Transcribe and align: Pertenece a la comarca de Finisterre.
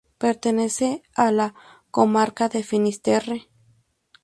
Pertenece 0.17 1.03
a 1.13 1.31
la 1.31 1.53
comarca 1.91 2.49
de 2.49 2.63
Finisterre. 2.63 3.49